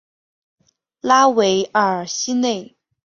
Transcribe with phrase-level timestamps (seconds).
[1.01, 2.75] 拉韦尔西内。